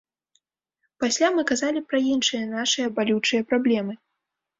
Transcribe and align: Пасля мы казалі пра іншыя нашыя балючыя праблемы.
Пасля 1.03 1.27
мы 1.35 1.43
казалі 1.51 1.83
пра 1.91 1.99
іншыя 2.13 2.47
нашыя 2.55 2.87
балючыя 2.97 3.41
праблемы. 3.53 3.93